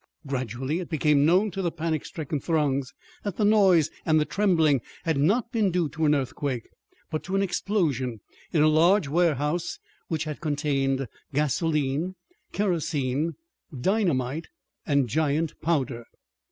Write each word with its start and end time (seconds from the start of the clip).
Gradually 0.25 0.79
it 0.79 0.89
became 0.89 1.27
known 1.27 1.51
to 1.51 1.61
the 1.61 1.69
panic 1.71 2.05
stricken 2.05 2.39
throngs 2.39 2.95
that 3.23 3.37
the 3.37 3.45
noise 3.45 3.91
and 4.03 4.19
the 4.19 4.25
trembling 4.25 4.81
had 5.03 5.15
not 5.15 5.51
been 5.51 5.69
due 5.69 5.89
to 5.89 6.05
an 6.05 6.15
earthquake, 6.15 6.69
but 7.11 7.21
to 7.21 7.35
an 7.35 7.43
explosion 7.43 8.19
in 8.51 8.63
a 8.63 8.67
large 8.67 9.07
warehouse 9.07 9.77
which 10.07 10.23
had 10.23 10.41
contained 10.41 11.07
gasoline, 11.35 12.15
kerosene, 12.51 13.35
dynamite 13.79 14.47
and 14.87 15.07
giant 15.07 15.61
powder! 15.61 16.05